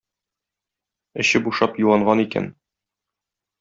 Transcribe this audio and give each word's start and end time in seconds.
Эче 1.25 1.43
бушап 1.49 1.79
юанган 1.87 2.27
икән. 2.27 2.53